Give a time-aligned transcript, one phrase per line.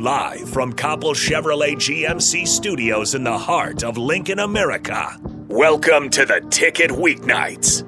[0.00, 5.14] Live from Copple Chevrolet GMC studios in the heart of Lincoln, America.
[5.46, 7.82] Welcome to the Ticket Weeknights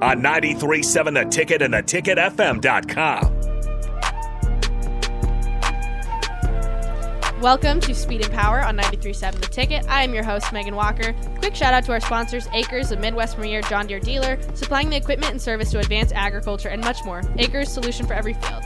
[0.00, 3.40] on 937 The Ticket and theticketfm.com.
[7.40, 9.84] Welcome to Speed and Power on 93.7 The Ticket.
[9.88, 11.12] I am your host, Megan Walker.
[11.40, 14.96] Quick shout out to our sponsors, Acres, the Midwest Premier John Deere dealer, supplying the
[14.96, 17.22] equipment and service to advance agriculture and much more.
[17.36, 18.62] Acres, solution for every field.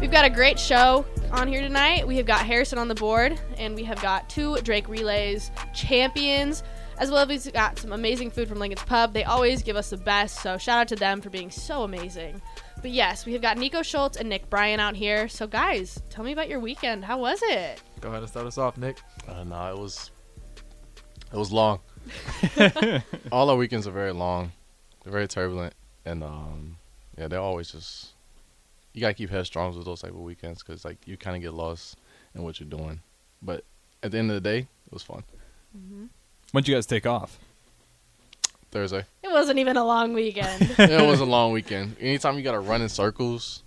[0.00, 2.06] We've got a great show on here tonight.
[2.06, 6.62] We have got Harrison on the board, and we have got two Drake Relays champions,
[6.98, 9.14] as well as we've got some amazing food from Lincoln's Pub.
[9.14, 12.40] They always give us the best, so shout out to them for being so amazing.
[12.82, 15.28] But yes, we have got Niko Schultz and Nick Bryant out here.
[15.28, 17.04] So guys, tell me about your weekend.
[17.04, 17.80] How was it?
[18.00, 18.98] Go ahead and start us off, Nick.
[19.26, 20.10] Uh, no, it was
[21.32, 21.80] it was long.
[23.32, 24.52] All our weekends are very long.
[25.02, 26.76] They're very turbulent, and um,
[27.16, 28.11] yeah, they're always just
[28.92, 31.54] you gotta keep headstrong with those type of weekends because like you kind of get
[31.54, 31.96] lost
[32.34, 33.00] in what you're doing.
[33.40, 33.64] But
[34.02, 35.24] at the end of the day, it was fun.
[35.76, 36.06] Mm-hmm.
[36.52, 37.38] When'd you guys take off?
[38.70, 39.04] Thursday.
[39.22, 40.74] It wasn't even a long weekend.
[40.78, 41.96] it was a long weekend.
[42.00, 43.62] Anytime you gotta run in circles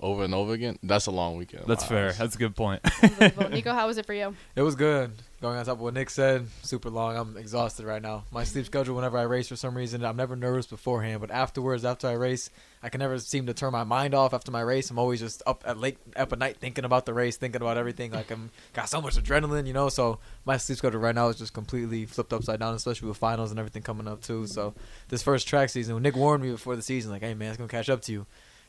[0.00, 1.64] over and over again, that's a long weekend.
[1.66, 2.08] That's my fair.
[2.08, 2.18] eyes.
[2.18, 2.82] That's a good point.
[2.82, 4.34] Niko, how was it for you?
[4.54, 5.12] It was good.
[5.40, 7.16] Going on top of what Nick said, super long.
[7.16, 8.24] I'm exhausted right now.
[8.32, 11.84] My sleep schedule, whenever I race, for some reason, I'm never nervous beforehand, but afterwards,
[11.84, 12.50] after I race,
[12.82, 14.90] I can never seem to turn my mind off after my race.
[14.90, 17.76] I'm always just up at late, up at night, thinking about the race, thinking about
[17.76, 18.10] everything.
[18.12, 19.88] Like I'm got so much adrenaline, you know.
[19.88, 23.50] So my sleep schedule right now is just completely flipped upside down, especially with finals
[23.50, 24.46] and everything coming up too.
[24.46, 24.74] So
[25.08, 27.58] this first track season, when Nick warned me before the season, like, "Hey man, it's
[27.58, 28.26] gonna catch up to you."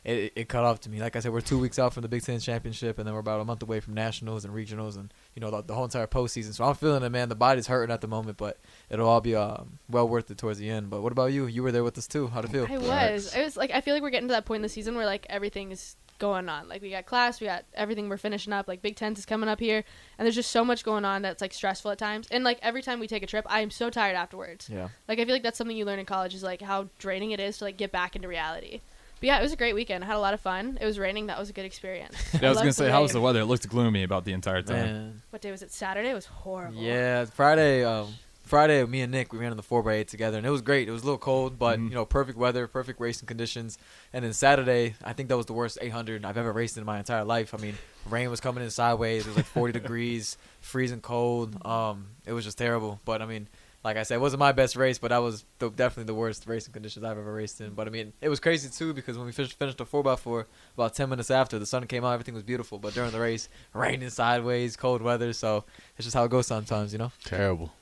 [0.10, 1.00] It, it cut off to me.
[1.00, 3.20] Like I said, we're two weeks out from the Big Ten championship, and then we're
[3.20, 6.08] about a month away from nationals and regionals, and you know the, the whole entire
[6.08, 6.54] postseason.
[6.54, 7.30] So I'm feeling it, man.
[7.30, 8.58] The body's hurting at the moment, but
[8.90, 10.90] it'll all be um, well worth it towards the end.
[10.90, 11.46] But what about you?
[11.46, 12.28] You were there with us too.
[12.28, 12.66] How'd it feel?
[12.70, 12.78] I
[13.12, 13.36] was.
[13.36, 15.06] I was like, I feel like we're getting to that point in the season where
[15.06, 16.68] like everything is going on.
[16.68, 18.68] Like we got class, we got everything we're finishing up.
[18.68, 19.84] Like Big Ten's is coming up here,
[20.18, 22.28] and there's just so much going on that's like stressful at times.
[22.32, 24.70] And like every time we take a trip, I am so tired afterwards.
[24.72, 24.90] Yeah.
[25.08, 27.40] Like I feel like that's something you learn in college is like how draining it
[27.40, 28.82] is to like get back into reality.
[29.20, 30.04] But yeah, it was a great weekend.
[30.04, 30.78] I had a lot of fun.
[30.80, 31.28] It was raining.
[31.28, 32.16] That was a good experience.
[32.42, 33.42] Yeah, I was gonna say, how was the weather?
[33.42, 34.76] It looked gloomy about the entire time.
[34.86, 35.22] Man.
[35.30, 35.72] What day was it?
[35.72, 36.10] Saturday.
[36.10, 36.82] It was horrible.
[36.82, 37.84] Yeah, Friday.
[37.84, 38.08] Um,
[38.46, 40.62] Friday, me and Nick we ran on the four x eight together, and it was
[40.62, 40.88] great.
[40.88, 41.90] It was a little cold, but Mhm.
[41.90, 43.78] you know, perfect weather, perfect racing conditions.
[44.12, 46.98] And then Saturday, I think that was the worst 800 I've ever raced in my
[46.98, 47.54] entire life.
[47.54, 47.78] I mean,
[48.10, 49.26] rain was coming in sideways.
[49.26, 51.64] It was like 40 degrees, freezing cold.
[51.64, 53.00] Um, it was just terrible.
[53.06, 53.48] But I mean,
[53.84, 56.46] like I said, it wasn't my best race, but that was the, definitely the worst
[56.48, 57.74] racing conditions I've ever raced in.
[57.74, 60.22] But I mean, it was crazy too because when we finished finished the four x
[60.22, 62.78] four, about 10 minutes after the sun came out, everything was beautiful.
[62.80, 65.32] But during the race, raining sideways, cold weather.
[65.34, 65.64] So
[65.98, 67.12] it's just how it goes sometimes, you know.
[67.24, 67.72] Terrible.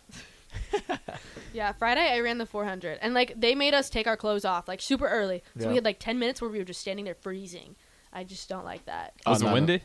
[1.54, 4.68] Yeah, Friday I ran the 400, and like they made us take our clothes off
[4.68, 5.70] like super early, so Yeah.
[5.70, 7.76] we had like 10 minutes where we were just standing there freezing.
[8.14, 9.14] I just don't like that.
[9.26, 9.54] Oh, was Oh, it no, no.
[9.56, 9.82] windy?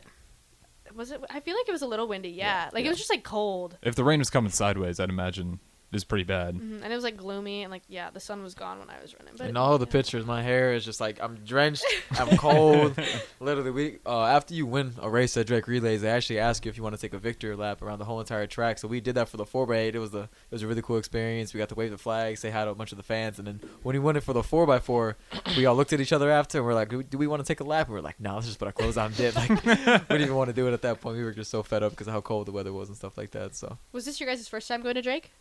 [0.93, 1.21] Was it?
[1.31, 2.29] I feel like it was a little windy.
[2.29, 2.87] Yeah, Yeah, like yeah.
[2.87, 5.59] it was just like cold, If the rain was coming sideways, I'd imagine
[5.95, 6.55] it's pretty bad.
[6.55, 9.01] hmm and it was like gloomy, and like yeah, the sun was gone when I
[9.01, 9.33] was running.
[9.37, 11.85] But and all the pictures, my hair is just like I'm drenched,
[12.19, 12.97] I'm cold.
[13.39, 16.69] Literally, we uh, after you win a race at Drake Relays, they actually ask you
[16.69, 18.77] if you want to take a victory lap around the whole entire track.
[18.79, 19.95] So we did that for the four x eight.
[19.95, 21.53] It was the it was a really cool experience.
[21.53, 23.47] We got to wave the flag, say hi to a bunch of the fans, and
[23.47, 25.17] then when we won it for the four x four,
[25.55, 27.41] we all looked at each other after and we're like, do we, do we want
[27.41, 27.87] to take a lap?
[27.87, 29.35] And we're like, no, let's just put our clothes on and dip.
[29.35, 31.17] Like we didn't even want to do it at that point.
[31.17, 33.17] We were just so fed up because of how cold the weather was and stuff
[33.17, 33.55] like that.
[33.55, 35.31] So Was this your guys' first time going to Drake?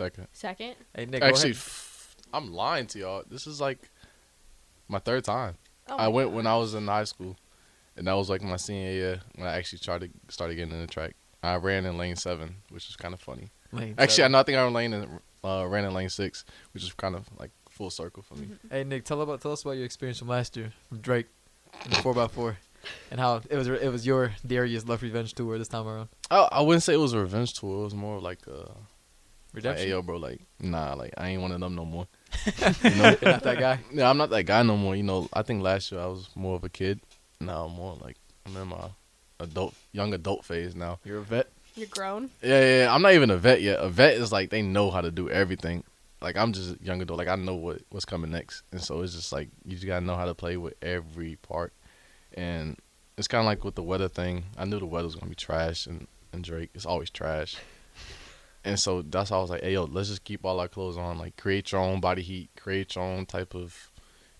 [0.00, 0.26] Second.
[0.32, 0.74] Second.
[0.94, 1.56] hey Nick, go Actually, ahead.
[1.56, 3.22] f- I'm lying to y'all.
[3.28, 3.90] This is like
[4.88, 5.56] my third time.
[5.88, 6.36] Oh I went God.
[6.36, 7.36] when I was in high school,
[7.96, 10.86] and that was like my senior year when I actually started started getting in the
[10.86, 11.14] track.
[11.42, 13.50] I ran in lane seven, which is kind of funny.
[13.72, 14.34] Lane Actually, seven.
[14.34, 16.92] I know I think I ran lane in, uh, ran in lane six, which is
[16.94, 18.48] kind of like full circle for me.
[18.70, 21.26] Hey Nick, tell about tell us about your experience from last year from Drake
[21.84, 22.56] in the four x four,
[23.10, 26.08] and how it was it was your Darius Love Revenge tour this time around.
[26.30, 27.80] I, I wouldn't say it was a revenge tour.
[27.80, 28.40] It was more like
[29.56, 32.06] uh, like, hey yo, bro, like nah, like I ain't one of them no more.
[32.56, 33.80] you know, you're not that guy.
[33.92, 34.94] Yeah, I'm not that guy no more.
[34.94, 37.00] You know, I think last year I was more of a kid.
[37.40, 38.16] Now I'm more like
[38.46, 38.90] I'm in my
[39.40, 40.98] adult, young adult phase now.
[41.04, 41.48] You're a vet.
[41.74, 42.30] You're grown.
[42.42, 42.94] Yeah, yeah, yeah.
[42.94, 43.78] I'm not even a vet yet.
[43.80, 45.84] A vet is like they know how to do everything.
[46.20, 47.18] Like I'm just young adult.
[47.18, 50.04] Like I know what what's coming next, and so it's just like you just gotta
[50.04, 51.72] know how to play with every part.
[52.34, 52.76] And
[53.16, 54.44] it's kind of like with the weather thing.
[54.56, 57.56] I knew the weather was gonna be trash, and and Drake is always trash.
[58.64, 60.96] And so that's how I was like, hey yo, let's just keep all our clothes
[60.98, 61.18] on.
[61.18, 63.90] Like create your own body heat, create your own type of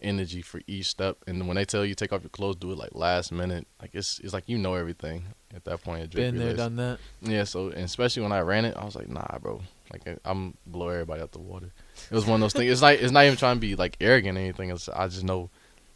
[0.02, 1.18] energy for each step.
[1.26, 3.66] And when they tell you take off your clothes, do it like last minute.
[3.80, 5.24] Like it's it's like you know everything
[5.54, 6.10] at that point.
[6.14, 6.98] Been there, done that.
[7.22, 9.62] Yeah, so and especially when I ran it, I was like, nah, bro.
[9.92, 11.72] Like I- I'm blow everybody out the water.
[12.10, 12.70] It was one of those things.
[12.70, 14.70] It's like it's not even trying to be like arrogant or anything.
[14.70, 15.50] It's I just know,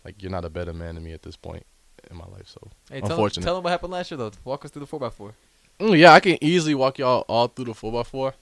[0.04, 1.64] like you're not a better man than me at this point
[2.10, 2.48] in my life.
[2.48, 3.44] So Hey, tell Unfortunate.
[3.44, 4.32] tell him what happened last year though.
[4.44, 5.34] Walk us through the four x four.
[5.80, 8.34] Mm, yeah, I can easily walk y'all all through the four x four.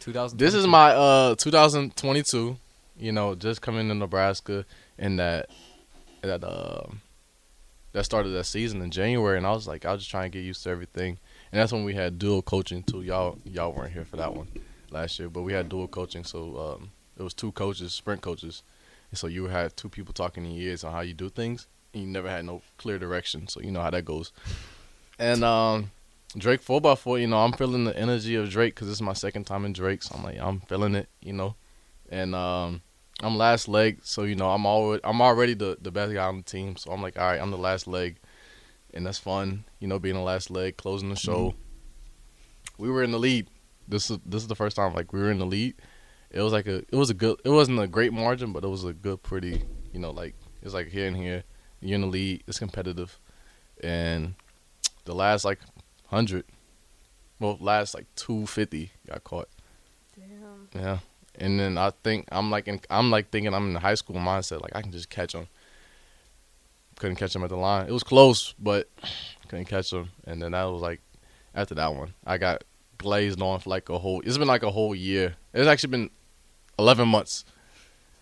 [0.00, 0.38] 2000.
[0.38, 2.56] This is my uh 2022.
[2.98, 4.64] You know, just coming to Nebraska
[4.98, 5.48] and that
[6.22, 7.00] that um
[7.92, 10.36] that started that season in January, and I was like, I was just trying to
[10.38, 11.18] get used to everything,
[11.52, 13.02] and that's when we had dual coaching too.
[13.02, 14.48] Y'all y'all weren't here for that one
[14.90, 18.64] last year, but we had dual coaching, so um, it was two coaches, sprint coaches,
[19.10, 21.68] and so you had two people talking in your ears on how you do things,
[21.92, 24.32] and you never had no clear direction, so you know how that goes.
[25.16, 25.92] And um,
[26.36, 29.02] Drake four x four, you know, I'm feeling the energy of Drake because this is
[29.02, 31.54] my second time in Drake, so I'm like, I'm feeling it, you know,
[32.08, 32.82] and um,
[33.22, 36.38] I'm last leg, so you know, I'm already I'm already the the best guy on
[36.38, 38.18] the team, so I'm like, all right, I'm the last leg,
[38.92, 41.54] and that's fun, you know, being the last leg, closing the show.
[42.78, 43.48] We were in the lead.
[43.86, 45.74] This is this is the first time like we were in the lead.
[46.30, 48.68] It was like a it was a good it wasn't a great margin, but it
[48.68, 51.44] was a good pretty you know like it's like here and here.
[51.80, 52.42] You're in the lead.
[52.48, 53.20] It's competitive,
[53.82, 54.34] and
[55.04, 55.60] the last like
[56.06, 56.44] hundred,
[57.40, 59.48] well, last like two fifty got caught.
[60.16, 60.68] Damn.
[60.74, 60.98] Yeah,
[61.36, 64.16] and then I think I'm like in, I'm like thinking I'm in the high school
[64.16, 64.60] mindset.
[64.62, 65.48] Like I can just catch them.
[66.96, 67.88] Couldn't catch them at the line.
[67.88, 68.88] It was close, but
[69.48, 70.10] couldn't catch them.
[70.26, 71.00] And then that was like
[71.54, 72.62] after that one, I got
[72.98, 74.20] glazed on for like a whole.
[74.24, 75.34] It's been like a whole year.
[75.52, 76.10] It's actually been
[76.78, 77.44] eleven months.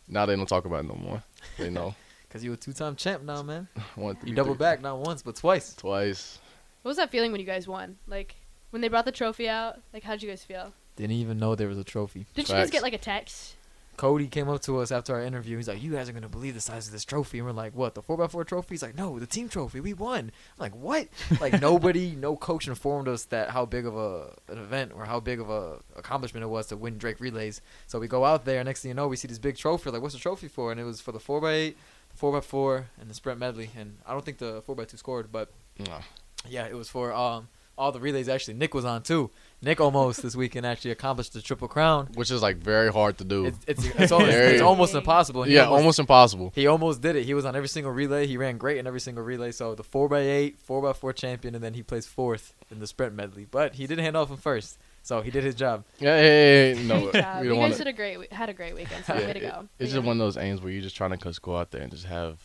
[0.08, 1.23] Now they don't talk about it no more.
[1.58, 1.94] They know.
[2.28, 3.69] Because you a two-time champ now, man.
[3.94, 5.75] One, two, You double three, back not once but twice.
[5.75, 6.38] twice.
[6.82, 7.96] What was that feeling when you guys won?
[8.06, 8.37] Like
[8.70, 9.81] when they brought the trophy out?
[9.93, 10.73] Like how did you guys feel?
[10.96, 12.26] Didn't even know there was a trophy.
[12.34, 13.56] Did you guys get like a text?
[13.99, 15.58] Cody came up to us after our interview.
[15.58, 17.75] He's like, "You guys are gonna believe the size of this trophy." And we're like,
[17.75, 17.94] "What?
[17.94, 19.81] The four x four trophy?" He's like, "No, the team trophy.
[19.81, 21.08] We won." I'm like, "What?"
[21.40, 25.20] like nobody, no coach informed us that how big of a an event or how
[25.20, 27.61] big of a accomplishment it was to win Drake relays.
[27.87, 28.64] So we go out there.
[28.64, 29.90] Next thing you know, we see this big trophy.
[29.90, 30.73] Like, what's the trophy for?
[30.73, 31.76] And it was for the four x eight,
[32.14, 33.70] four x four, and the sprint medley.
[33.76, 36.00] And I don't think the four x two scored, but Nah.
[36.49, 37.49] Yeah, it was for um
[37.79, 38.29] all the relays.
[38.29, 39.31] Actually, Nick was on too.
[39.62, 42.09] Nick almost this weekend actually accomplished the triple crown.
[42.15, 43.47] Which is like very hard to do.
[43.47, 45.44] It's it's it's almost, it's almost impossible.
[45.44, 46.53] He yeah, almost impossible.
[46.55, 47.25] He almost did it.
[47.25, 48.27] He was on every single relay.
[48.27, 49.53] He ran great in every single relay.
[49.53, 52.81] So the four x eight, four x four champion, and then he placed fourth in
[52.81, 53.47] the sprint medley.
[53.50, 55.85] But he did hand off in first, so he did his job.
[55.99, 57.41] Yeah, hey, hey, hey, no, job.
[57.41, 59.05] we You don't guys want did a great had a great weekend.
[59.05, 59.69] So Yeah, way to go.
[59.79, 61.83] It's just one of those aims where you're just trying to just go out there
[61.83, 62.38] and just have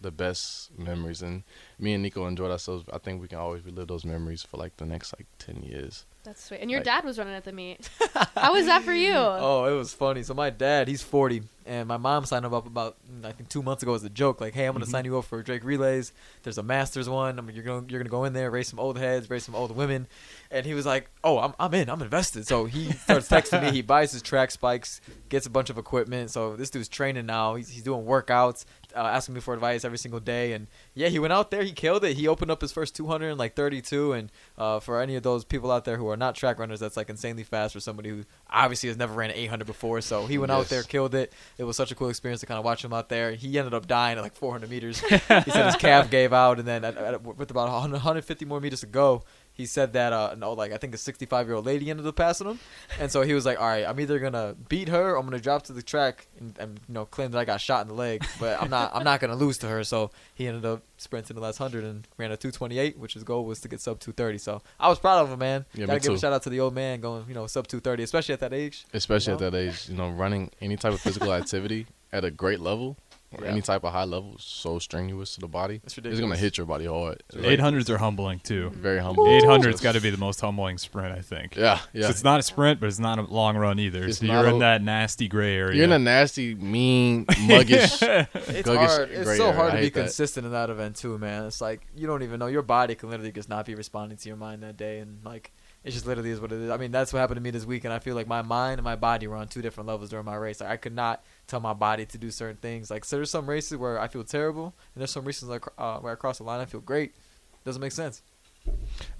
[0.00, 1.22] the best memories.
[1.22, 1.42] And
[1.78, 2.84] me and Niko enjoyed ourselves.
[2.92, 6.04] I think we can always relive those memories for like the next like ten years.
[6.24, 6.60] That's sweet.
[6.60, 7.88] And your like- dad was running at the meet.
[8.36, 9.14] How was that for you?
[9.16, 10.22] Oh, it was funny.
[10.22, 13.48] So my dad, he's 40, and my mom signed him up about mm, I think
[13.48, 14.40] two months ago as a joke.
[14.40, 16.12] Like, hey, I'm gonna sign you up for Drake relays.
[16.42, 17.38] There's a Masters one.
[17.38, 19.54] I mean, you're gonna you're gonna go in there, race some old heads, race some
[19.54, 20.06] old women.
[20.50, 21.88] And he was like, oh, I'm I'm in.
[21.88, 22.46] I'm invested.
[22.46, 23.70] So he starts texting me.
[23.70, 26.30] He buys his track spikes, gets a bunch of equipment.
[26.30, 27.54] So this dude's training now.
[27.54, 28.64] He's he's doing workouts,
[28.96, 30.52] uh, asking me for advice every single day.
[30.52, 31.62] And yeah, he went out there.
[31.62, 32.16] He killed it.
[32.16, 34.12] He opened up his first 200 in like 32.
[34.12, 36.96] And uh, for any of those people out there who are not track runners, that's
[36.96, 40.00] like insanely fast for somebody who obviously has never ran an 800 before.
[40.00, 41.32] So he went out there, killed it.
[41.56, 43.32] It was such a cool experience to kind of watch him out there.
[43.32, 45.00] He ended up dying at like 400 meters.
[45.08, 48.60] he said his calf gave out, and then at, at, with about 100, 150 more
[48.60, 49.24] meters to go,
[49.58, 52.16] he said that uh no like I think a 65 year old lady ended up
[52.16, 52.58] passing him,
[52.98, 55.40] and so he was like, all right, I'm either gonna beat her, or I'm gonna
[55.40, 57.94] drop to the track and, and you know claim that I got shot in the
[57.94, 59.84] leg, but I'm not I'm not gonna lose to her.
[59.84, 63.44] So he ended up sprinting the last hundred and ran a 228, which his goal
[63.44, 64.38] was to get sub 230.
[64.38, 65.66] So I was proud of him, man.
[65.74, 66.20] Yeah, Gotta give a too.
[66.20, 68.86] shout out to the old man going you know sub 230, especially at that age.
[68.94, 69.46] Especially You know?
[69.46, 72.96] at that age, you know, running any type of physical activity at a great level
[73.32, 73.50] or Yeah.
[73.50, 75.80] any type of high level is so strenuous to the body.
[75.84, 77.22] It's It's gonna hit your body hard.
[77.34, 78.70] Like Eight hundreds are humbling too.
[78.70, 79.32] very humbling.
[79.32, 81.54] Eight hundred's got to be the most humbling sprint, I think.
[81.56, 82.04] Yeah, yeah.
[82.04, 84.04] So it's not a sprint, but it's not a long run either.
[84.06, 85.76] It's so you're in that nasty gray area.
[85.76, 88.00] You're in a nasty, mean, muggish.
[88.34, 89.10] It's Guggish hard.
[89.10, 90.00] It's gray so hard I to be hate that.
[90.02, 91.44] consistent in that event too, man.
[91.44, 94.28] It's like you don't even know your body can literally just not be responding to
[94.28, 95.52] your mind that day, and like
[95.84, 96.70] it just literally is what it is.
[96.70, 98.78] I mean, that's what happened to me this week, and I feel like my mind
[98.78, 100.60] and my body were on two different levels during my race.
[100.60, 102.90] Like I could not tell my body to do certain things.
[102.90, 105.98] Like so, there's some races where I feel terrible, and there's some races like uh,
[105.98, 107.16] where I cross the line I feel great.
[107.64, 108.22] Doesn't make sense.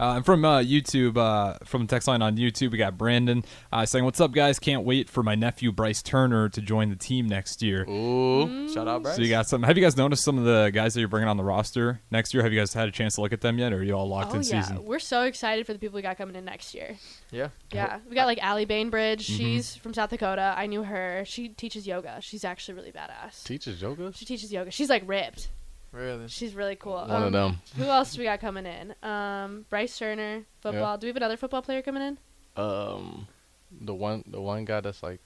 [0.01, 3.45] Uh, and from uh, YouTube, uh, from the text line on YouTube, we got Brandon
[3.73, 4.59] uh, saying, "What's up, guys?
[4.59, 8.73] Can't wait for my nephew Bryce Turner to join the team next year." Ooh.
[8.73, 9.17] Shout out, Bryce.
[9.17, 9.63] So you got some.
[9.63, 12.33] Have you guys noticed some of the guys that you're bringing on the roster next
[12.33, 12.43] year?
[12.43, 14.09] Have you guys had a chance to look at them yet, or are you all
[14.09, 14.85] locked oh in yeah, season?
[14.85, 16.97] we're so excited for the people we got coming in next year.
[17.31, 17.49] yeah.
[17.73, 19.27] Yeah, we got like Allie Bainbridge.
[19.27, 19.37] Mm-hmm.
[19.37, 20.55] She's from South Dakota.
[20.57, 21.25] I knew her.
[21.27, 22.19] She teaches yoga.
[22.21, 23.45] She's actually really badass.
[23.45, 24.13] Teaches yoga?
[24.15, 24.71] She teaches yoga.
[24.71, 25.49] She's like ripped.
[25.93, 26.29] Really.
[26.29, 26.95] She's really cool.
[26.97, 27.61] One Um, of them.
[27.77, 28.95] Who else do we got coming in?
[29.03, 30.99] Um, Bryce Turner, football.
[30.99, 32.19] Do we have another football player coming in?
[32.63, 33.27] Um,
[33.71, 35.21] the one, the one guy that's like,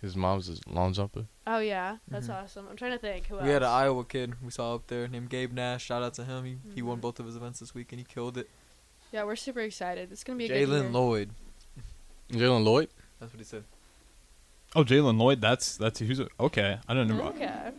[0.00, 1.26] his mom's a long jumper.
[1.46, 2.66] Oh yeah, that's awesome.
[2.70, 3.44] I'm trying to think who else.
[3.44, 5.84] We had an Iowa kid we saw up there named Gabe Nash.
[5.84, 6.44] Shout out to him.
[6.44, 7.02] He he won Mhm.
[7.02, 8.48] both of his events this week and he killed it.
[9.12, 10.10] Yeah, we're super excited.
[10.10, 10.90] It's gonna be a good Jalen year.
[10.90, 11.30] Lloyd.
[12.30, 12.88] Jalen Lloyd.
[13.18, 13.64] That's what he said.
[14.74, 15.40] Oh, Jalen Lloyd.
[15.40, 16.78] That's that's who's okay.
[16.88, 17.22] I don't know.
[17.28, 17.72] Okay.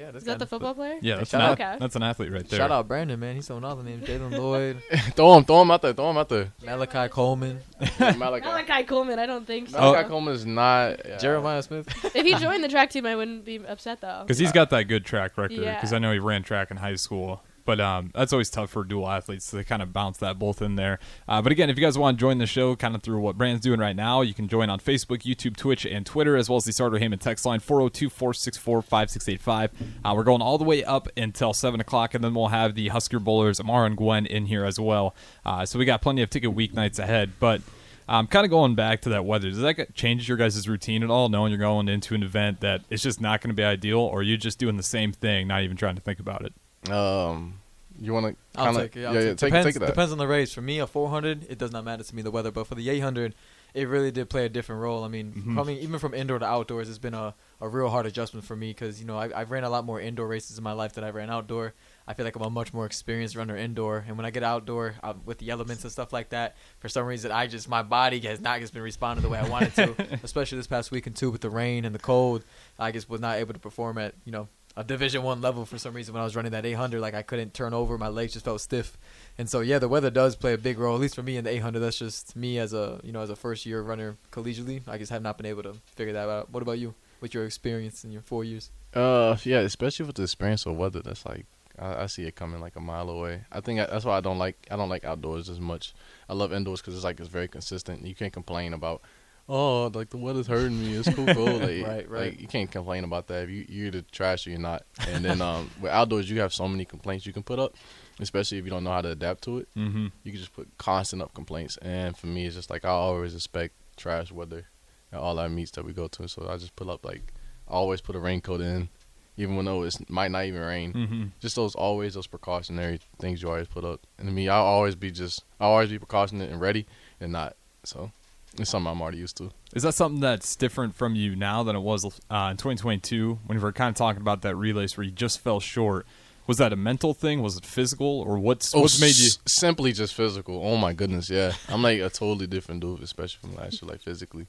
[0.00, 0.98] Yeah, Is that the football player?
[1.02, 1.60] Yeah, that's Shout an, out.
[1.60, 1.76] Okay.
[1.78, 2.58] that's an athlete right there.
[2.58, 3.34] Shout out Brandon, man.
[3.34, 4.08] He's throwing all the names.
[4.08, 4.82] Jalen Lloyd,
[5.14, 6.54] throw him, throw him out there, throw him out there.
[6.64, 7.60] Malachi Coleman,
[7.98, 9.18] Malachi, Malachi Coleman.
[9.18, 9.78] I don't think so.
[9.78, 11.18] Malachi Coleman is not yeah.
[11.18, 11.86] Jeremiah Smith.
[12.16, 14.22] if he joined the track team, I wouldn't be upset though.
[14.22, 15.52] because he's got that good track record.
[15.52, 15.74] Yeah.
[15.74, 17.42] Because I know he ran track in high school.
[17.70, 20.74] But um, that's always tough for dual athletes to kind of bounce that both in
[20.74, 20.98] there.
[21.28, 23.38] Uh, but again, if you guys want to join the show, kind of through what
[23.38, 26.56] Brand's doing right now, you can join on Facebook, YouTube, Twitch, and Twitter, as well
[26.56, 29.70] as the Sartor Hamann text line 402 464 5685.
[30.04, 32.88] Uh, We're going all the way up until 7 o'clock, and then we'll have the
[32.88, 35.14] Husker Bowlers, Amara and Gwen, in here as well.
[35.46, 37.30] Uh, so we got plenty of ticket weeknights ahead.
[37.38, 37.62] But
[38.08, 41.10] um, kind of going back to that weather, does that change your guys' routine at
[41.10, 44.00] all, knowing you're going into an event that it's just not going to be ideal,
[44.00, 46.52] or are you just doing the same thing, not even trying to think about it?
[46.90, 47.59] Um,
[48.00, 49.00] you want to I'll kind of take it.
[49.02, 49.86] yeah, I'll yeah, take, take, depends, take that.
[49.86, 50.52] depends on the race.
[50.52, 52.88] For me, a 400, it does not matter to me the weather, but for the
[52.88, 53.34] 800,
[53.72, 55.04] it really did play a different role.
[55.04, 55.54] I mean, Mhm.
[55.54, 58.70] coming even from indoor to outdoors, it's been a, a real hard adjustment for me
[58.70, 61.04] because you know I, I've ran a lot more indoor races in my life than
[61.04, 61.74] I ran outdoor.
[62.08, 64.96] I feel like I'm a much more experienced runner indoor, and when I get outdoor
[65.04, 68.18] uh, with the elements and stuff like that, for some reason I just my body
[68.20, 70.18] has not just been responding the way I wanted to.
[70.24, 72.44] Especially this past week weekend too, with the rain and the cold,
[72.78, 74.48] I just was not able to perform at you know
[74.80, 77.00] a Division One level for some reason when I was running that 800.
[77.00, 78.96] Like I couldn't turn over, my legs just felt stiff.
[79.36, 81.44] And so yeah, the weather does play a big role, at least for me in
[81.44, 81.80] the 800.
[81.80, 84.80] That's just me as a you know as a first year runner collegiately.
[84.88, 86.50] I just have not been able to figure that out.
[86.50, 86.94] What about you?
[87.20, 88.70] With your experience in your four years?
[88.94, 91.44] Uh, yeah, especially with the experience of weather, that's like
[91.78, 93.42] I, see it coming like a mile away.
[93.52, 95.94] I think that's why I don't like I don't like outdoors as much.
[96.28, 98.06] I love indoors because it's like it's very consistent.
[98.06, 99.02] You can't complain about
[99.50, 100.94] oh like the weather's hurting me.
[100.94, 101.44] It's cool, cool.
[101.60, 102.30] Like, Right, right.
[102.30, 103.44] Like, you can't complain about that.
[103.44, 104.84] If you you're the trash or you're not.
[105.08, 107.74] And then um with outdoors, you have so many complaints you can put up,
[108.20, 109.68] especially if you don't know how to adapt to it.
[109.76, 110.06] Mm-hmm.
[110.22, 111.76] You can just put constant up complaints.
[111.78, 114.66] And for me, it's just like I always expect trash weather
[115.12, 116.28] at all our meets that we go to.
[116.28, 117.32] So I just put up like
[117.68, 118.88] I always put a raincoat in,
[119.36, 120.92] even when though it might not even rain.
[120.92, 121.24] Mm-hmm.
[121.40, 124.06] Just those always those precautionary things you always put up.
[124.18, 126.86] And to me, I'll always be just I'll always be precautionate and ready
[127.20, 127.56] and not.
[127.84, 128.12] So
[128.58, 129.50] it's something I'm already used to.
[129.74, 133.58] Is that something that's different from you now than it was uh, in 2022 when
[133.58, 136.06] we were kind of talking about that relays where you just fell short?
[136.46, 137.42] Was that a mental thing?
[137.42, 139.26] Was it physical, or what's what's made you?
[139.26, 140.60] s- simply just physical?
[140.66, 141.52] Oh my goodness, yeah.
[141.68, 143.88] I'm like a totally different dude, especially from last year.
[143.90, 144.46] Like physically,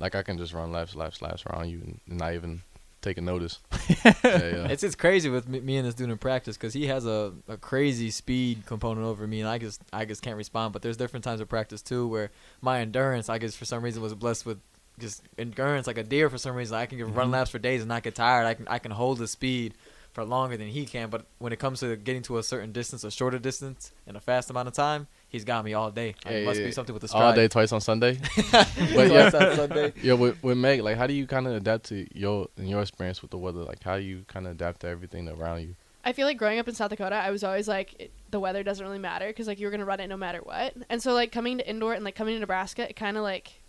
[0.00, 2.62] like I can just run laps, laps, laps around you and not even
[3.06, 3.60] take a notice.
[4.04, 4.68] yeah, yeah.
[4.68, 7.32] It's it's crazy with me, me and this dude in practice because he has a,
[7.48, 10.72] a crazy speed component over me, and I just I just can't respond.
[10.72, 14.02] But there's different times of practice too where my endurance, I guess for some reason
[14.02, 14.58] was blessed with
[14.98, 16.28] just endurance like a deer.
[16.28, 17.30] For some reason, I can run mm-hmm.
[17.32, 18.46] laps for days and not get tired.
[18.46, 19.74] I can I can hold the speed
[20.16, 21.10] for longer than he can.
[21.10, 24.20] But when it comes to getting to a certain distance, a shorter distance, in a
[24.20, 26.14] fast amount of time, he's got me all day.
[26.24, 27.22] Like, Yeah, it must yeah, be something with the stride.
[27.22, 28.14] all day, twice on Sunday.
[28.50, 29.92] but but yeah, on Sunday.
[30.02, 30.14] yeah.
[30.14, 33.20] With, with Meg, like, how do you kind of adapt to your in your experience
[33.20, 33.60] with the weather?
[33.62, 35.76] Like, how do you kind of adapt to everything around you?
[36.02, 38.62] I feel like growing up in South Dakota, I was always like, it, the weather
[38.62, 40.74] doesn't really matter because like you're gonna run it no matter what.
[40.88, 43.60] And so like coming to indoor and like coming to Nebraska, it kind of like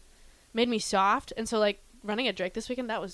[0.54, 1.34] made me soft.
[1.36, 3.14] And so like running at Drake this weekend, that was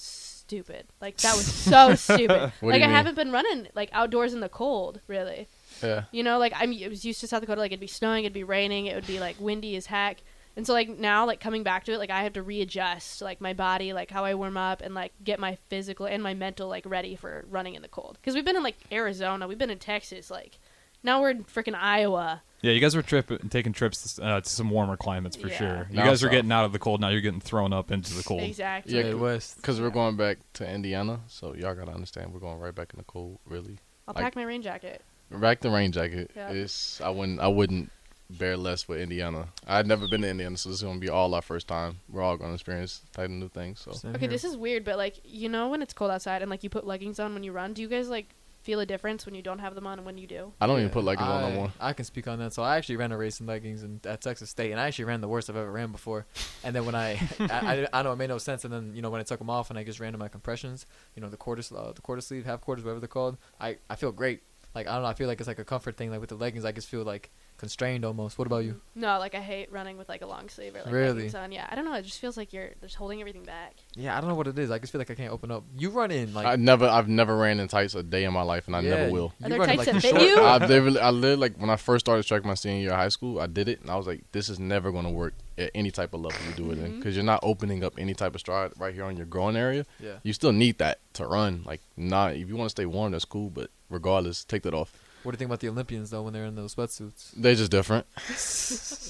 [0.53, 0.87] stupid.
[1.01, 2.29] Like that was so stupid.
[2.29, 2.95] What do like you I mean?
[2.95, 5.47] haven't been running like outdoors in the cold really.
[5.81, 6.03] Yeah.
[6.11, 7.59] You know, like I'm I was used to South Dakota.
[7.61, 10.21] Like it'd be snowing, it'd be raining, it would be like windy as heck.
[10.55, 13.41] And so like now, like coming back to it, like I have to readjust like
[13.41, 16.67] my body, like how I warm up, and like get my physical and my mental
[16.67, 18.17] like ready for running in the cold.
[18.21, 20.59] Because we've been in like Arizona, we've been in Texas, like
[21.03, 22.41] now we're in freaking Iowa.
[22.61, 25.57] Yeah, you guys were trip taking trips uh, to some warmer climates for Yeah.
[25.57, 25.87] sure.
[25.89, 26.31] You Down guys are south.
[26.31, 27.09] getting out of the cold now.
[27.09, 28.41] You're getting thrown up into the cold.
[28.41, 28.95] Exactly.
[28.95, 29.57] Yeah, Midwest.
[29.57, 32.97] Because we're going back to Indiana, so y'all gotta understand we're going right back in
[32.99, 33.39] the cold.
[33.45, 35.01] Really, I'll like- pack my rain jacket.
[35.29, 36.31] back the rain jacket.
[36.35, 36.51] Yeah.
[36.51, 37.91] It's I wouldn't I wouldn't
[38.29, 39.49] bear less with Indiana.
[39.67, 41.99] I'd never been to Indiana, so this is gonna be all our first time.
[42.07, 43.81] We're all gonna experience type of new things.
[43.81, 44.29] So Okay, here.
[44.29, 46.85] this is weird, but like you know when it's cold outside and like you put
[46.87, 48.33] leggings on when you run, do you guys like
[48.63, 50.53] feel a difference when you don't have them on and when you do?
[50.59, 51.73] I don't even put leggings on I, no more.
[51.79, 52.53] I can speak on that.
[52.53, 55.05] So I actually ran a race in leggings in, at Texas State, and I actually
[55.05, 56.25] ran the worst I've ever ran before.
[56.63, 58.63] And then when I, I, I, I know it made no sense.
[58.63, 60.29] And then you know when I took them off and I just ran to my
[60.29, 63.37] compressions, you know the quarter, uh, the quarter sleeve, half quarters, whatever they're called.
[63.59, 64.41] I, I feel great.
[64.73, 65.09] Like I don't know.
[65.09, 66.09] I feel like it's like a comfort thing.
[66.09, 67.31] Like with the leggings, I just feel like
[67.63, 68.37] constrained almost.
[68.37, 68.81] What about you?
[68.93, 71.13] No, like I hate running with like a long sleeve or like Really?
[71.13, 71.53] leggings on.
[71.53, 71.93] Yeah, I don't know.
[71.93, 73.75] It just feels like you're just holding everything back.
[73.95, 74.69] Yeah, I don't know what it is.
[74.69, 75.63] I just feel like I can't open up.
[75.77, 78.41] You run in like I never I've never ran in tights a day in my
[78.41, 79.33] life, and I yeah, never will.
[79.39, 80.39] You Are there run in, tights like, that you're fit short.
[80.39, 80.43] you?
[80.43, 83.07] I literally, I literally, like when I first started track my senior year of high
[83.07, 85.89] school, I did it, and I was like, this is never gonna work at any
[85.89, 86.97] type of level you do it in, mm-hmm.
[86.97, 89.85] because you're not opening up any type of stride right here on your groin area.
[90.01, 90.15] Yeah.
[90.23, 91.63] You still need that to run.
[91.65, 94.91] Like, not if you want to stay warm, that's cool, but regardless, take that off.
[95.23, 97.31] What do you think about the Olympians though when they're in those sweatsuits?
[97.35, 98.05] They're just different.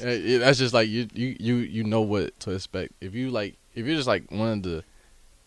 [0.04, 2.94] Yeah, that's just like you, you, you, you know what to expect.
[3.00, 4.84] If you like, if you're just like one of the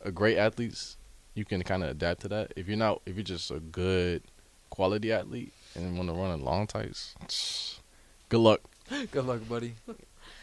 [0.02, 0.96] a great athletes,
[1.34, 2.52] you can kind of adapt to that.
[2.56, 4.22] If you're not, if you're just a good
[4.70, 7.14] quality athlete and want to run in long tights,
[8.28, 8.60] good luck.
[9.10, 9.74] Good luck, buddy.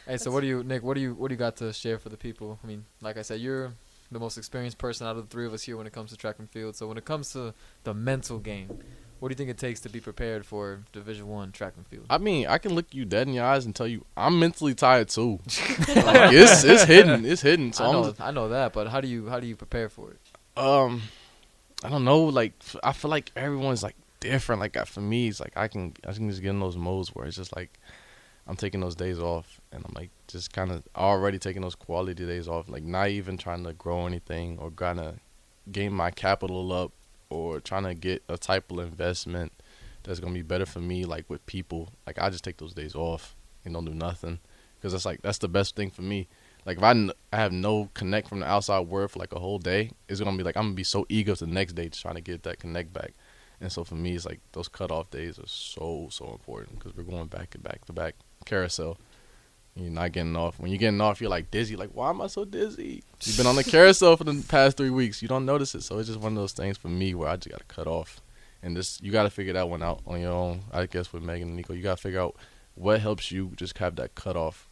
[0.06, 0.84] Hey, so what do you, Nick?
[0.84, 2.60] What do you, what do you got to share for the people?
[2.62, 3.72] I mean, like I said, you're
[4.12, 6.18] the most experienced person out of the three of us here when it comes to
[6.18, 6.76] track and field.
[6.76, 7.54] So when it comes to
[7.86, 8.80] the mental game,
[9.24, 12.08] what do you think it takes to be prepared for Division One track and field?
[12.10, 14.76] I mean, I can look you dead in your eyes and tell you I'm mentally
[14.76, 15.40] tired too.
[15.96, 17.72] like, it's it's hidden, it's hidden.
[17.72, 19.88] So I know, just- I know that, but how do you, how do you prepare
[19.88, 20.20] for it?
[20.58, 21.02] um
[21.84, 22.54] i don't know like
[22.84, 26.30] I feel like everyone's like different like for me it's like i can i can
[26.30, 27.80] just get in those modes where it's just like
[28.46, 32.26] i'm taking those days off and i'm like just kind of already taking those quality
[32.26, 35.18] days off like not even trying to grow anything or kind of
[35.72, 36.92] gain my capital up
[37.34, 39.52] or trying to get a type of investment
[40.04, 42.96] that's gonna be better for me like with people like i just take those days
[42.96, 43.36] off
[43.66, 44.40] and don't do nothing
[44.76, 46.28] because that's like that's the best thing for me
[46.66, 49.40] like if I, n- I have no connect from the outside world for like a
[49.40, 51.90] whole day, it's gonna be like I'm gonna be so eager to the next day
[51.90, 53.14] to trying to get that connect back.
[53.60, 57.04] And so for me, it's like those cutoff days are so so important because we're
[57.04, 58.98] going back and back to back carousel.
[59.76, 60.60] You're not getting off.
[60.60, 61.76] When you're getting off, you're like dizzy.
[61.76, 63.04] Like why am I so dizzy?
[63.24, 65.22] You've been on the carousel for the past three weeks.
[65.22, 65.84] You don't notice it.
[65.84, 68.22] So it's just one of those things for me where I just gotta cut off.
[68.62, 70.62] And this you gotta figure that one out on your own.
[70.72, 72.36] I guess with Megan and Niko, you gotta figure out
[72.76, 74.68] what helps you just have that cut off,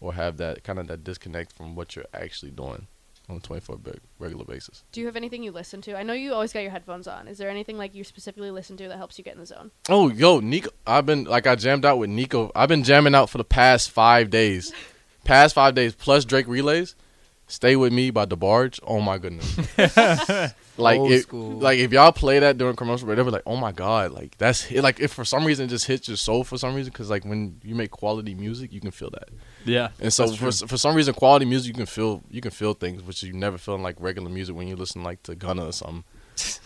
[0.00, 2.86] or have that kind of that disconnect from what you're actually doing
[3.28, 4.84] on a 24 big regular basis.
[4.92, 5.96] Do you have anything you listen to?
[5.96, 7.26] I know you always got your headphones on.
[7.28, 9.70] Is there anything like you specifically listen to that helps you get in the zone?
[9.88, 12.50] Oh, yo, Niko, I've been like I jammed out with Niko.
[12.54, 14.72] I've been jamming out for the past five days,
[15.24, 16.94] past five days plus Drake relays.
[17.46, 18.80] Stay with me by DeBarge.
[18.84, 19.58] Oh my goodness.
[20.78, 21.58] like Old if, school.
[21.58, 24.38] like if y'all play that during commercial break, they'll be like, "Oh my god!" Like
[24.38, 24.82] that's it.
[24.82, 27.26] Like if for some reason it just hits your soul for some reason, because like
[27.26, 29.28] when you make quality music, you can feel that.
[29.64, 29.88] Yeah.
[30.00, 33.02] And so for for some reason, quality music you can feel you can feel things
[33.02, 35.72] which you never feel in like regular music when you listen like to Gunna or
[35.72, 36.04] something,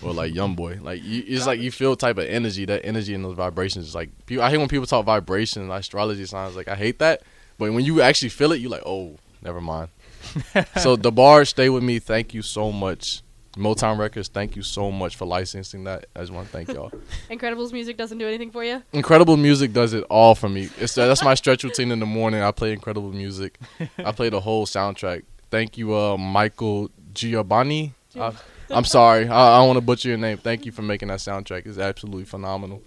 [0.02, 0.78] or like Young Boy.
[0.80, 2.64] Like you, it's like you feel type of energy.
[2.64, 6.26] That energy and those vibrations is like people, I hate when people talk vibration, astrology
[6.26, 6.56] signs.
[6.56, 7.22] Like I hate that,
[7.58, 9.88] but when you actually feel it, you're like oh, never mind.
[10.76, 11.98] so DeBarge, stay with me.
[11.98, 13.22] Thank you so much.
[13.58, 16.06] Motown Records, thank you so much for licensing that.
[16.14, 16.90] I just want to thank y'all.
[17.30, 18.82] Incredibles music doesn't do anything for you.
[18.92, 20.68] Incredible music does it all for me.
[20.78, 22.42] It's that's my stretch routine in the morning.
[22.42, 23.58] I play incredible music.
[23.98, 25.24] I play the whole soundtrack.
[25.50, 27.94] Thank you, uh, Michael Giovanni.
[28.18, 28.32] I,
[28.70, 30.38] I'm sorry, I, I don't want to butcher your name.
[30.38, 31.66] Thank you for making that soundtrack.
[31.66, 32.82] It's absolutely phenomenal.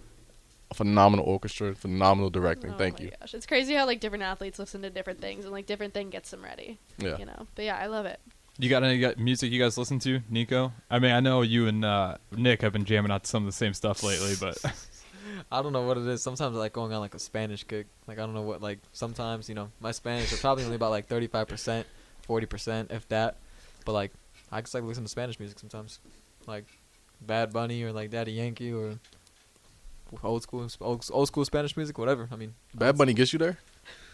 [0.70, 2.72] A phenomenal orchestra, phenomenal directing.
[2.74, 3.12] Oh Thank you.
[3.20, 6.10] Gosh, it's crazy how like different athletes listen to different things and like different thing
[6.10, 6.80] gets them ready.
[6.98, 7.18] Yeah.
[7.18, 7.48] You know.
[7.56, 8.22] But yeah, I love it.
[8.62, 10.72] You got any gu- music you guys listen to, Niko?
[10.88, 13.48] I mean, I know you and uh, Nick have been jamming out to some of
[13.48, 14.56] the same stuff lately, but
[15.52, 16.22] I don't know what it is.
[16.22, 17.88] Sometimes I like going on like a Spanish kick.
[18.06, 20.92] Like I don't know what like sometimes, you know, my Spanish is probably only about
[20.92, 21.88] like thirty five percent,
[22.22, 23.38] forty percent, if that.
[23.84, 24.12] But like
[24.52, 25.98] I just like listen to Spanish music sometimes.
[26.46, 26.66] Like
[27.20, 29.00] Bad Bunny or like Daddy Yankee or
[30.24, 32.30] old school old, old school Spanish music, whatever.
[32.32, 33.58] I mean Bad Bunny gets you there.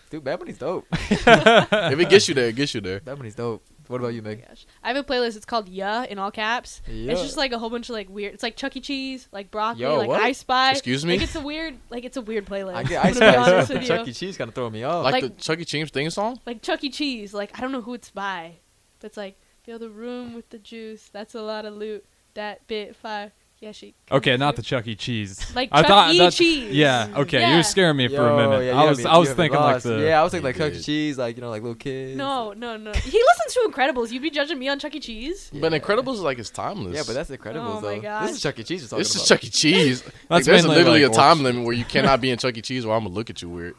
[0.09, 0.87] dude, Bad Bunny's dope.
[0.93, 3.01] if it gets you there, it gets you there.
[3.01, 3.61] Bad Bunny's dope.
[3.87, 4.45] What about you, Oh Meg?
[4.47, 4.65] gosh.
[4.83, 5.35] I have a playlist.
[5.35, 6.81] It's called Yeah in all caps.
[6.87, 7.11] Yeah.
[7.13, 8.33] It's just like a whole bunch of like weird.
[8.33, 8.81] It's like Chuck E.
[8.81, 10.21] Cheese, like broccoli, Yo, like what?
[10.21, 10.71] I Spy.
[10.71, 11.13] Excuse me?
[11.13, 12.75] Like it's a weird, like it's a weird playlist.
[12.75, 13.87] I get I'm Ice gonna be Spice, with but you.
[13.87, 14.13] Chuck E.
[14.13, 15.03] Cheese kind of throwing me off.
[15.03, 15.65] Like, Like- the Chuck E.
[15.65, 16.39] Cheese thing song.
[16.45, 16.89] like Chuck E.
[16.89, 17.33] Cheese.
[17.33, 18.55] Like I don't know who it's by,
[18.99, 21.09] but it's like fill the room with the juice.
[21.11, 22.05] That's a lot of loot.
[22.33, 23.31] That bit fire.
[23.59, 23.95] Yeah, she.
[24.11, 24.93] okay, not the Chuck E.
[24.95, 25.55] Cheese.
[25.55, 26.17] Like I Chuck thought E.
[26.19, 26.75] that- Cheese.
[26.75, 27.57] Yeah, okay, you Yeah.
[27.57, 28.65] were scaring me for a Yo, minute.
[28.65, 29.85] yeah, you I have was, me- I you was have me thinking like lost.
[29.85, 29.99] the.
[29.99, 30.79] yeah, I was thinking like Chuck E.
[30.83, 32.15] Cheese, like you know, like little kids.
[32.15, 32.91] No, no, no.
[32.91, 34.11] He listens to Incredibles.
[34.11, 34.99] You'd be judging me on Chuck E.
[34.99, 35.49] Cheese.
[35.51, 35.79] But Yeah.
[35.79, 36.95] Incredibles is like it's timeless.
[36.95, 37.95] Yeah, but that's Incredibles Oh though.
[37.95, 38.27] my gosh.
[38.27, 38.63] This is Chuck E.
[38.63, 39.27] Cheese you're talking This is about.
[39.27, 39.49] Chuck E.
[39.49, 40.03] Cheese.
[40.05, 42.37] like, That's there's mainly, literally like, a time orch- limit where you cannot be in
[42.37, 42.61] Chuck E.
[42.61, 43.73] Cheese, or I'm gonna look at you weird.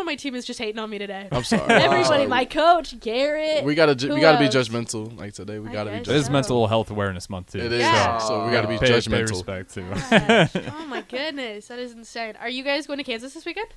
[0.00, 1.28] Everyone on my team is just hating on me today.
[1.30, 1.62] I'm sorry.
[1.68, 2.26] Everybody, sorry.
[2.26, 3.64] my coach, Garrett.
[3.64, 4.54] We gotta ju- Who we gotta be else?
[4.68, 5.16] judgmental.
[5.18, 5.98] Like today, we I gotta be.
[5.98, 6.32] guess It is so.
[6.32, 7.58] Mental Health Awareness Month too.
[7.58, 7.80] It is.
[7.80, 8.18] Yeah.
[8.18, 9.28] So we gotta be Pay, pay judgmental.
[9.30, 9.82] respect too.
[9.90, 10.72] Gosh.
[10.74, 12.34] oh my goodness, that is insane.
[12.40, 13.68] Are you guys going to Kansas this weekend?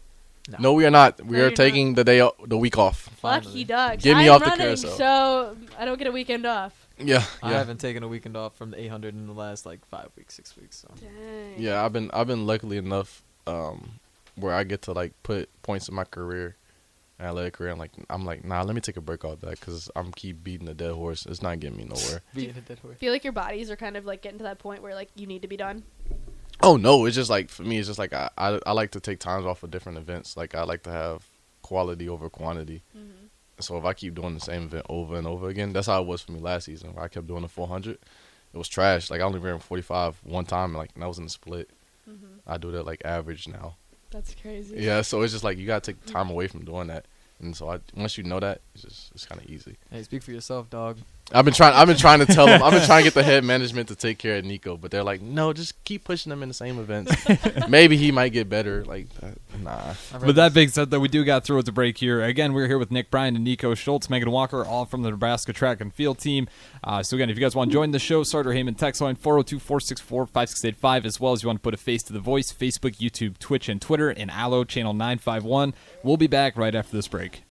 [0.59, 1.21] No, we are not.
[1.25, 3.09] We No, are you're taking the day, o- the week off.
[3.23, 3.63] Lucky Finally.
[3.65, 4.03] ducks.
[4.03, 4.91] Get me I'm off the running, carousel.
[4.97, 6.73] so I don't get a weekend off.
[6.99, 9.85] Yeah, I yeah, haven't taken a weekend off from the 800 in the last like
[9.85, 10.77] five weeks, six weeks.
[10.79, 11.53] So Dang.
[11.57, 11.83] yeah.
[11.83, 13.99] I've been, I've been luckily enough, um,
[14.35, 16.55] where I get to like put points in my career,
[17.19, 17.71] athletic career.
[17.71, 20.43] I'm like, I'm like, nah, let me take a break off that because I'm keep
[20.43, 21.25] beating the dead horse.
[21.25, 22.21] It's not getting me nowhere.
[22.33, 22.97] being a dead horse.
[22.97, 25.27] feel like your bodies are kind of like getting to that point where like you
[25.27, 25.83] need to be done.
[26.61, 28.99] Oh no, it's just like for me, it's just like I, I, I like to
[28.99, 30.37] take times off of different events.
[30.37, 31.25] Like I like to have
[31.61, 32.81] quality over quantity.
[32.97, 33.27] Mm-hmm.
[33.59, 36.07] So if I keep doing the same event over and over again, that's how it
[36.07, 36.93] was for me last season.
[36.93, 37.97] Where I kept doing the 400,
[38.53, 39.09] it was trash.
[39.09, 41.69] Like I only ran 45 one time, and like and that was in the split.
[42.45, 43.75] I do that like average now.
[44.13, 44.75] That's crazy.
[44.77, 47.05] Yeah, so it's just like you gotta take time away from doing that,
[47.41, 49.75] and so I, once you know that, it's just it's kind of easy.
[49.89, 50.99] Hey, speak for yourself, dog.
[51.31, 51.73] I've been trying.
[51.73, 52.61] I've been trying to tell them.
[52.61, 55.03] I've been trying to get the head management to take care of Niko, but they're
[55.03, 57.11] like, no, just keep pushing him in the same events.
[57.69, 58.83] Maybe he might get better.
[58.83, 59.07] Like,
[59.61, 59.93] nah.
[60.11, 62.21] But that being said, though, we do got through with the break here.
[62.21, 65.53] Again, we're here with Nick Bryant and Niko Schultz, Megan Walker, all from the Nebraska
[65.53, 66.47] track and field team.
[66.83, 69.15] Uh, so, again, if you guys want to join the show, Sartor Hamann text line
[69.15, 72.51] 402 464 5685, as well as you want to put a face to the voice,
[72.51, 75.73] Facebook, YouTube, Twitch, and Twitter, and Allo channel 951.
[76.03, 77.41] We'll be back right after this break.